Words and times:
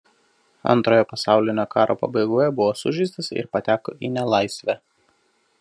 Antrojo 0.71 1.05
pasaulinio 1.11 1.67
karo 1.75 1.97
pabaigoje 2.01 2.49
buvo 2.61 2.73
sužeistas 2.83 3.33
ir 3.41 3.53
pateko 3.57 3.99
į 4.09 4.15
nelaisvę. 4.19 4.81